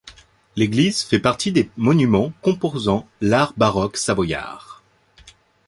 L'église 0.55 1.03
fait 1.03 1.19
partie 1.19 1.51
des 1.51 1.69
monuments 1.77 2.33
composant 2.41 3.07
l'art 3.21 3.53
baroque 3.55 3.97
savoyard. 3.97 4.81